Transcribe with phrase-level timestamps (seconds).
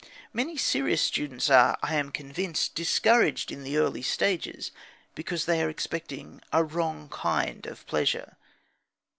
[0.33, 4.71] Many serious students are, I am convinced, discouraged in the early stages
[5.13, 8.35] because they are expecting a wrong kind of pleasure.